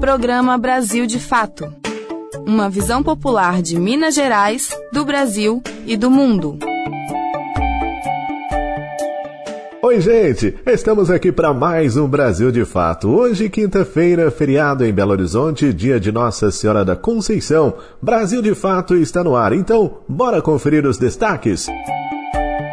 [0.00, 1.74] Programa Brasil de Fato.
[2.46, 6.56] Uma visão popular de Minas Gerais, do Brasil e do mundo.
[9.82, 10.56] Oi, gente!
[10.64, 13.08] Estamos aqui para mais um Brasil de Fato.
[13.08, 17.74] Hoje, quinta-feira, feriado em Belo Horizonte, dia de Nossa Senhora da Conceição.
[18.00, 21.66] Brasil de Fato está no ar, então, bora conferir os destaques?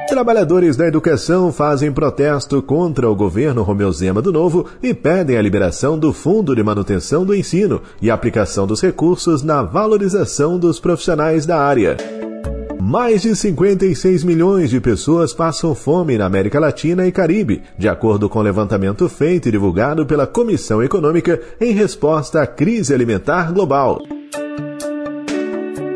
[0.07, 5.41] Trabalhadores da educação fazem protesto contra o governo Romeu Zema do Novo e pedem a
[5.41, 11.47] liberação do Fundo de Manutenção do Ensino e aplicação dos recursos na valorização dos profissionais
[11.47, 11.97] da área.
[12.79, 18.29] Mais de 56 milhões de pessoas passam fome na América Latina e Caribe, de acordo
[18.29, 23.99] com o levantamento feito e divulgado pela Comissão Econômica em resposta à crise alimentar global.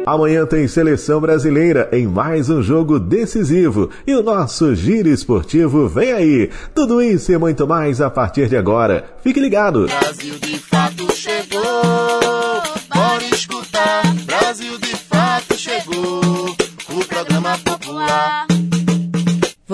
[0.09, 6.11] Amanhã tem seleção brasileira em mais um jogo decisivo e o nosso giro esportivo vem
[6.11, 6.49] aí.
[6.73, 9.05] Tudo isso e muito mais a partir de agora.
[9.21, 9.85] Fique ligado.
[9.85, 12.18] Brasil de fato chegou.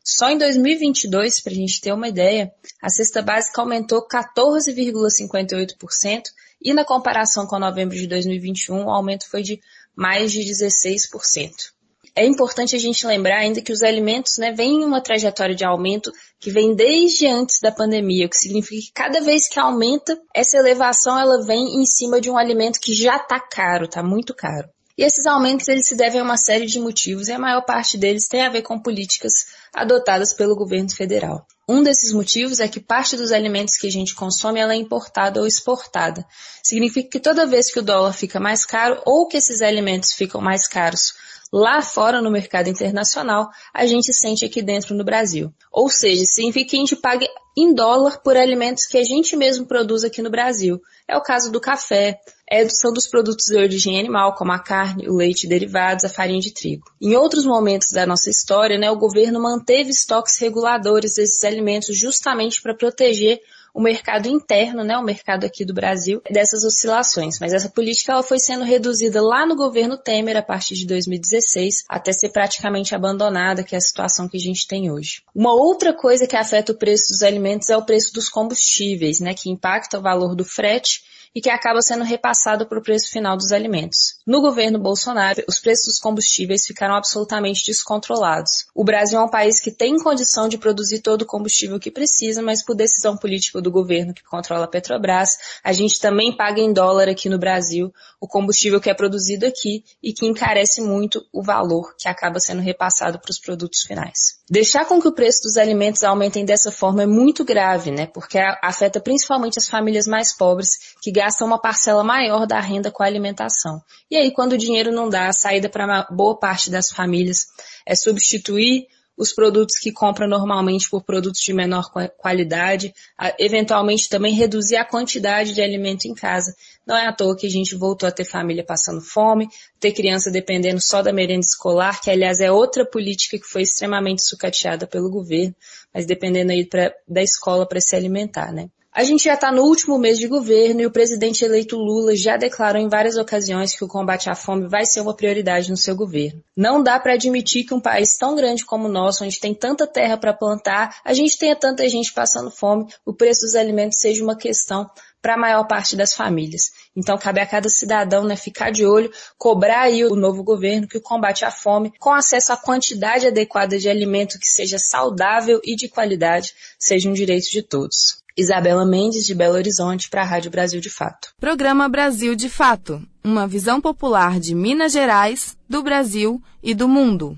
[0.04, 6.22] Só em 2022, para a gente ter uma ideia, a cesta básica aumentou 14,58%
[6.62, 9.60] e na comparação com novembro de 2021, o aumento foi de
[9.96, 11.74] mais de 16%.
[12.14, 15.64] É importante a gente lembrar ainda que os alimentos né, vêm em uma trajetória de
[15.64, 16.10] aumento
[16.40, 20.56] que vem desde antes da pandemia, o que significa que cada vez que aumenta, essa
[20.56, 24.68] elevação ela vem em cima de um alimento que já está caro, está muito caro.
[24.98, 27.98] E esses aumentos eles se devem a uma série de motivos e a maior parte
[27.98, 29.32] deles tem a ver com políticas
[29.74, 31.46] adotadas pelo governo federal.
[31.68, 35.40] Um desses motivos é que parte dos alimentos que a gente consome ela é importada
[35.40, 36.24] ou exportada.
[36.62, 40.40] Significa que toda vez que o dólar fica mais caro ou que esses alimentos ficam
[40.40, 41.12] mais caros
[41.52, 45.52] lá fora no mercado internacional, a gente sente aqui dentro no Brasil.
[45.70, 47.26] Ou seja, significa que a gente paga
[47.56, 50.80] em dólar por alimentos que a gente mesmo produz aqui no Brasil.
[51.08, 52.20] É o caso do café,
[52.50, 56.40] é, são dos produtos de origem animal, como a carne, o leite derivados, a farinha
[56.40, 56.84] de trigo.
[57.00, 62.60] Em outros momentos da nossa história, né, o governo manteve estoques reguladores desses alimentos justamente
[62.60, 63.40] para proteger
[63.76, 67.38] o mercado interno, né, o mercado aqui do Brasil, dessas oscilações.
[67.38, 71.84] Mas essa política ela foi sendo reduzida lá no governo Temer a partir de 2016
[71.86, 75.20] até ser praticamente abandonada, que é a situação que a gente tem hoje.
[75.34, 79.34] Uma outra coisa que afeta o preço dos alimentos é o preço dos combustíveis, né,
[79.34, 81.02] que impacta o valor do frete
[81.34, 84.15] e que acaba sendo repassado para o preço final dos alimentos.
[84.26, 88.66] No governo Bolsonaro, os preços dos combustíveis ficaram absolutamente descontrolados.
[88.74, 92.42] O Brasil é um país que tem condição de produzir todo o combustível que precisa,
[92.42, 96.72] mas por decisão política do governo que controla a Petrobras, a gente também paga em
[96.72, 101.40] dólar aqui no Brasil o combustível que é produzido aqui e que encarece muito o
[101.40, 104.40] valor que acaba sendo repassado para os produtos finais.
[104.50, 108.06] Deixar com que o preço dos alimentos aumentem dessa forma é muito grave, né?
[108.06, 113.04] Porque afeta principalmente as famílias mais pobres que gastam uma parcela maior da renda com
[113.04, 113.80] a alimentação.
[114.16, 117.48] E aí, quando o dinheiro não dá, a saída para boa parte das famílias
[117.84, 122.94] é substituir os produtos que compra normalmente por produtos de menor qualidade,
[123.38, 126.54] eventualmente também reduzir a quantidade de alimento em casa.
[126.86, 129.48] Não é à toa que a gente voltou a ter família passando fome,
[129.78, 134.22] ter criança dependendo só da merenda escolar, que aliás é outra política que foi extremamente
[134.22, 135.54] sucateada pelo governo,
[135.92, 138.70] mas dependendo aí pra, da escola para se alimentar, né?
[138.96, 142.38] A gente já está no último mês de governo e o presidente eleito Lula já
[142.38, 145.94] declarou em várias ocasiões que o combate à fome vai ser uma prioridade no seu
[145.94, 146.42] governo.
[146.56, 149.86] Não dá para admitir que um país tão grande como o nosso, onde tem tanta
[149.86, 154.24] terra para plantar, a gente tenha tanta gente passando fome, o preço dos alimentos seja
[154.24, 154.90] uma questão
[155.20, 156.70] para a maior parte das famílias.
[156.96, 160.96] Então cabe a cada cidadão né, ficar de olho, cobrar aí o novo governo que
[160.96, 165.76] o combate à fome, com acesso à quantidade adequada de alimento que seja saudável e
[165.76, 168.24] de qualidade, seja um direito de todos.
[168.36, 171.28] Isabela Mendes, de Belo Horizonte, para a Rádio Brasil de Fato.
[171.40, 177.36] Programa Brasil de Fato uma visão popular de Minas Gerais, do Brasil e do mundo.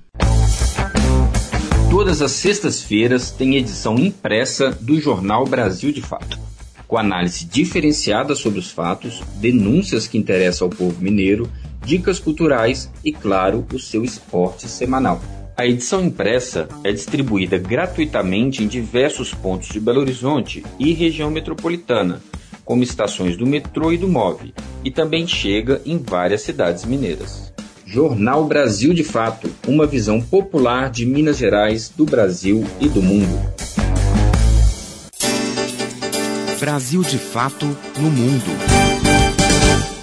[1.91, 6.39] Todas as sextas-feiras tem edição impressa do Jornal Brasil de Fato,
[6.87, 11.51] com análise diferenciada sobre os fatos, denúncias que interessam ao povo mineiro,
[11.83, 15.19] dicas culturais e, claro, o seu esporte semanal.
[15.59, 22.23] A edição impressa é distribuída gratuitamente em diversos pontos de Belo Horizonte e região metropolitana,
[22.65, 27.53] como estações do metrô e do MOV, e também chega em várias cidades mineiras.
[27.85, 33.37] Jornal Brasil de Fato uma visão popular de Minas Gerais, do Brasil e do mundo.
[36.61, 37.67] Brasil de Fato
[37.99, 38.78] no mundo.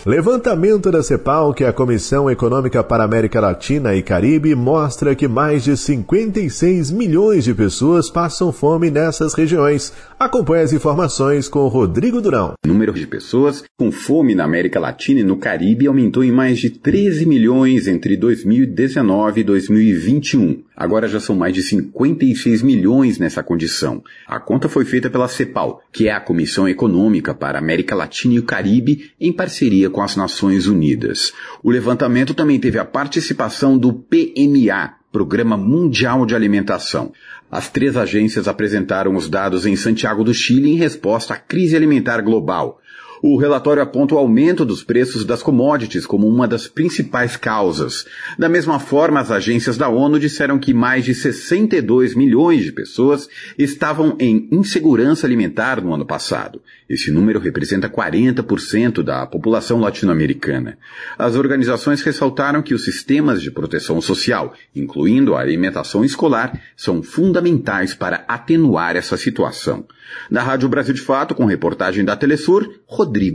[0.06, 5.16] Levantamento da CEPAL, que é a Comissão Econômica para a América Latina e Caribe, mostra
[5.16, 9.92] que mais de 56 milhões de pessoas passam fome nessas regiões.
[10.20, 12.54] Acompanhe as informações com Rodrigo Durão.
[12.64, 16.60] O número de pessoas com fome na América Latina e no Caribe aumentou em mais
[16.60, 20.65] de 13 milhões entre 2019 e 2021.
[20.76, 24.04] Agora já são mais de 56 milhões nessa condição.
[24.28, 28.34] A conta foi feita pela CEPAL, que é a Comissão Econômica para a América Latina
[28.34, 31.32] e o Caribe, em parceria com as Nações Unidas.
[31.64, 37.14] O levantamento também teve a participação do PMA, Programa Mundial de Alimentação.
[37.50, 42.22] As três agências apresentaram os dados em Santiago do Chile em resposta à crise alimentar
[42.22, 42.82] global.
[43.22, 48.06] O relatório aponta o aumento dos preços das commodities como uma das principais causas.
[48.38, 53.28] Da mesma forma, as agências da ONU disseram que mais de 62 milhões de pessoas
[53.58, 56.62] estavam em insegurança alimentar no ano passado.
[56.88, 60.78] Esse número representa 40% da população latino-americana.
[61.18, 67.94] As organizações ressaltaram que os sistemas de proteção social, incluindo a alimentação escolar, são fundamentais
[67.94, 69.86] para atenuar essa situação.
[70.30, 72.70] Da Rádio Brasil de Fato, com reportagem da Telesur,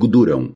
[0.08, 0.52] Durão.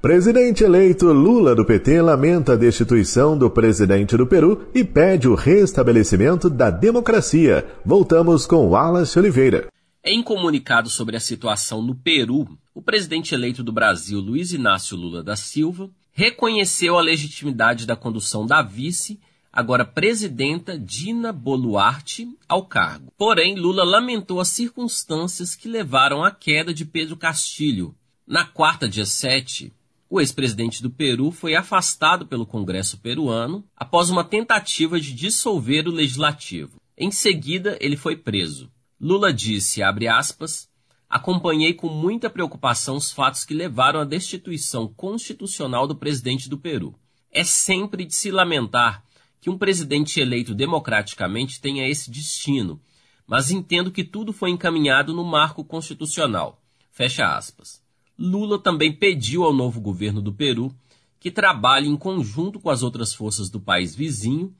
[0.00, 5.34] Presidente eleito Lula do PT lamenta a destituição do presidente do Peru e pede o
[5.34, 7.66] restabelecimento da democracia.
[7.84, 9.66] Voltamos com Wallace Oliveira.
[10.02, 15.22] Em comunicado sobre a situação no Peru, o presidente eleito do Brasil, Luiz Inácio Lula
[15.22, 19.20] da Silva, reconheceu a legitimidade da condução da vice,
[19.52, 23.12] agora presidenta Dina Boluarte, ao cargo.
[23.16, 27.94] Porém, Lula lamentou as circunstâncias que levaram à queda de Pedro Castilho.
[28.26, 29.72] Na quarta, dia 7,
[30.08, 35.92] o ex-presidente do Peru foi afastado pelo Congresso peruano após uma tentativa de dissolver o
[35.92, 36.80] legislativo.
[36.96, 38.70] Em seguida, ele foi preso.
[39.00, 40.68] Lula disse, aspas,
[41.08, 46.94] acompanhei com muita preocupação os fatos que levaram à destituição constitucional do presidente do Peru.
[47.32, 49.02] É sempre de se lamentar
[49.40, 52.80] que um presidente eleito democraticamente tenha esse destino,
[53.26, 56.60] mas entendo que tudo foi encaminhado no marco constitucional.
[56.90, 57.80] Fecha aspas.
[58.18, 60.74] Lula também pediu ao novo governo do Peru
[61.18, 64.54] que trabalhe em conjunto com as outras forças do país vizinho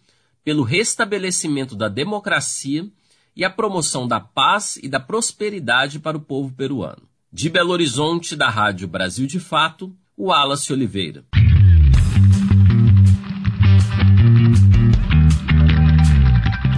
[0.44, 2.88] pelo restabelecimento da democracia
[3.34, 7.02] e a promoção da paz e da prosperidade para o povo peruano.
[7.32, 11.24] De Belo Horizonte, da Rádio Brasil de Fato, o Wallace Oliveira.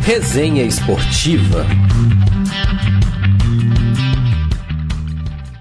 [0.05, 1.65] Resenha Esportiva.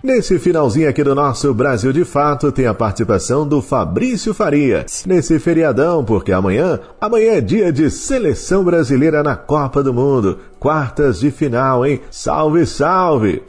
[0.04, 4.84] Nesse finalzinho aqui do nosso Brasil de Fato tem a participação do Fabrício Faria.
[5.06, 10.40] Nesse feriadão, porque amanhã, amanhã é dia de seleção brasileira na Copa do Mundo.
[10.60, 12.02] Quartas de final, hein?
[12.10, 13.44] Salve, salve!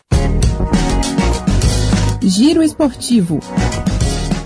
[2.22, 3.40] Giro Esportivo.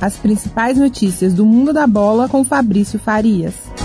[0.01, 3.76] As principais notícias do mundo da bola com Fabrício Farias.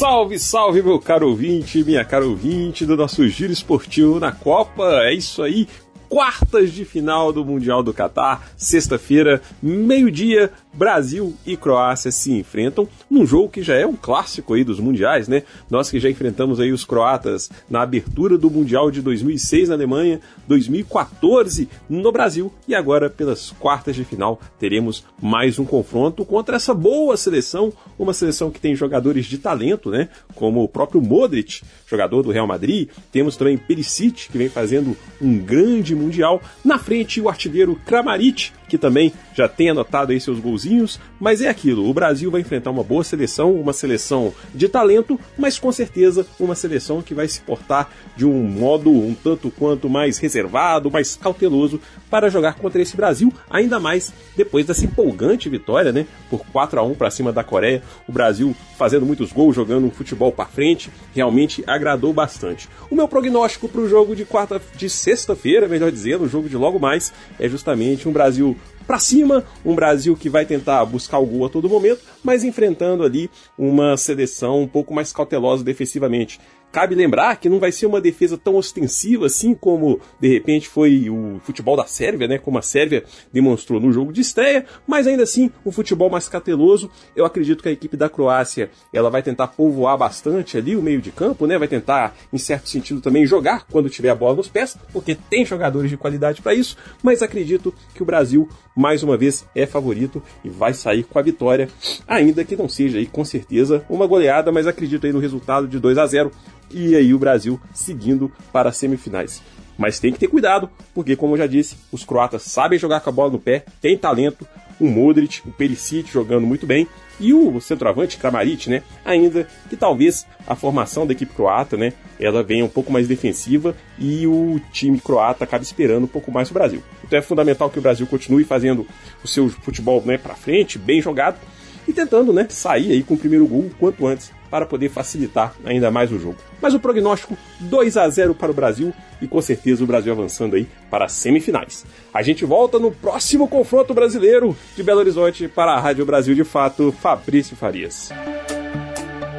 [0.00, 4.82] Salve, salve, meu caro ouvinte, minha cara ouvinte do nosso Giro Esportivo na Copa.
[5.02, 5.68] É isso aí,
[6.10, 13.24] quartas de final do Mundial do Catar, sexta-feira, meio-dia, Brasil e Croácia se enfrentam num
[13.24, 15.44] jogo que já é um clássico aí dos mundiais, né?
[15.68, 20.20] Nós que já enfrentamos aí os croatas na abertura do Mundial de 2006 na Alemanha,
[20.48, 26.74] 2014 no Brasil e agora pelas quartas de final teremos mais um confronto contra essa
[26.74, 30.08] boa seleção, uma seleção que tem jogadores de talento, né?
[30.34, 35.38] Como o próprio Modric, jogador do Real Madrid, temos também Perisic que vem fazendo um
[35.38, 41.00] grande mundial, na frente o artilheiro Kramaric, que também já tem anotado aí seus golzinhos,
[41.18, 45.58] mas é aquilo, o Brasil vai enfrentar uma boa seleção, uma seleção de talento, mas
[45.58, 50.18] com certeza uma seleção que vai se portar de um modo um tanto quanto mais
[50.18, 56.06] reservado, mais cauteloso para jogar contra esse Brasil, ainda mais depois dessa empolgante vitória, né,
[56.28, 57.82] por 4 a 1 para cima da Coreia.
[58.08, 62.68] O Brasil fazendo muitos gols, jogando um futebol para frente, realmente agradou bastante.
[62.90, 66.56] O meu prognóstico para o jogo de quarta de sexta-feira, melhor dizendo, o jogo de
[66.56, 68.56] logo mais, é justamente um Brasil
[68.90, 73.04] para cima, um Brasil que vai tentar buscar o gol a todo momento, mas enfrentando
[73.04, 76.40] ali uma seleção um pouco mais cautelosa defensivamente.
[76.72, 81.10] Cabe lembrar que não vai ser uma defesa tão ostensiva assim como de repente foi
[81.10, 82.38] o futebol da Sérvia, né?
[82.38, 86.88] Como a Sérvia demonstrou no jogo de estreia, mas ainda assim um futebol mais cauteloso.
[87.16, 91.00] Eu acredito que a equipe da Croácia ela vai tentar povoar bastante ali o meio
[91.00, 91.58] de campo, né?
[91.58, 95.44] Vai tentar, em certo sentido, também jogar quando tiver a bola nos pés, porque tem
[95.44, 96.76] jogadores de qualidade para isso.
[97.02, 98.48] Mas acredito que o Brasil
[98.80, 101.68] mais uma vez é favorito e vai sair com a vitória,
[102.08, 105.78] ainda que não seja aí com certeza uma goleada, mas acredito aí no resultado de
[105.78, 106.30] 2 a 0
[106.72, 109.42] e aí o Brasil seguindo para as semifinais.
[109.76, 113.10] Mas tem que ter cuidado, porque como eu já disse, os croatas sabem jogar com
[113.10, 114.46] a bola no pé, tem talento,
[114.80, 116.88] o Modric, o Perisic jogando muito bem
[117.20, 118.82] e o centroavante Kramaric, né?
[119.04, 123.76] Ainda que talvez a formação da equipe croata, né, ela venha um pouco mais defensiva
[123.98, 126.82] e o time croata acabe esperando um pouco mais o Brasil.
[127.04, 128.86] Então é fundamental que o Brasil continue fazendo
[129.22, 131.38] o seu futebol, né, para frente, bem jogado
[131.86, 135.54] e tentando né, sair aí com o primeiro gol o quanto antes para poder facilitar
[135.64, 136.36] ainda mais o jogo.
[136.60, 140.56] Mas o prognóstico 2 a 0 para o Brasil e com certeza o Brasil avançando
[140.56, 141.86] aí para as semifinais.
[142.12, 146.44] A gente volta no próximo confronto brasileiro de Belo Horizonte para a Rádio Brasil de
[146.44, 148.10] Fato, Fabrício Farias.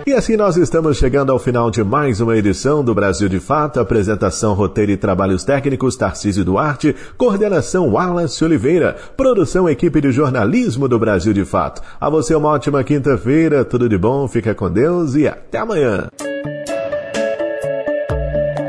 [0.06, 3.80] E assim nós estamos chegando ao final de mais uma edição do Brasil de Fato.
[3.80, 6.96] Apresentação, roteiro e trabalhos técnicos Tarcísio Duarte.
[7.18, 8.96] Coordenação Wallace Oliveira.
[9.16, 11.82] Produção equipe de jornalismo do Brasil de Fato.
[12.00, 13.64] A você uma ótima quinta-feira.
[13.64, 16.08] Tudo de bom, fica com Deus e até amanhã.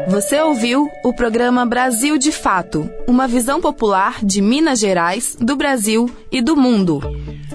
[0.09, 6.11] Você ouviu o programa Brasil de Fato, uma visão popular de Minas Gerais, do Brasil
[6.31, 7.01] e do mundo.